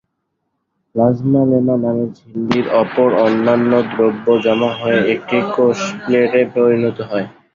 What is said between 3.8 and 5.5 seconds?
দ্রব্য জমা হয়ে এটি